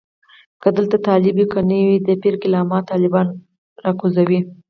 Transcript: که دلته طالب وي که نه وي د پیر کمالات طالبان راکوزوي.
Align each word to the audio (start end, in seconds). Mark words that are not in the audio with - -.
که 0.61 0.69
دلته 0.77 0.97
طالب 1.07 1.33
وي 1.37 1.45
که 1.53 1.59
نه 1.69 1.79
وي 1.87 1.97
د 2.05 2.09
پیر 2.21 2.35
کمالات 2.41 2.83
طالبان 2.91 3.27
راکوزوي. 3.83 4.39